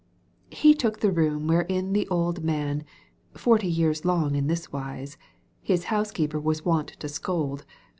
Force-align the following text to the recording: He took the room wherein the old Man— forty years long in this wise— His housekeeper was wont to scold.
He 0.49 0.73
took 0.73 0.99
the 1.01 1.11
room 1.11 1.45
wherein 1.45 1.93
the 1.93 2.07
old 2.07 2.43
Man— 2.43 2.85
forty 3.37 3.67
years 3.67 4.03
long 4.03 4.33
in 4.33 4.47
this 4.47 4.71
wise— 4.71 5.15
His 5.61 5.83
housekeeper 5.93 6.39
was 6.39 6.65
wont 6.65 6.87
to 6.99 7.07
scold. 7.07 7.67